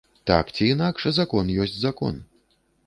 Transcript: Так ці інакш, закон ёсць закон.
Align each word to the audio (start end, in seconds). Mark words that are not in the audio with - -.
Так 0.29 0.45
ці 0.55 0.63
інакш, 0.75 1.07
закон 1.21 1.55
ёсць 1.67 1.79
закон. 1.87 2.15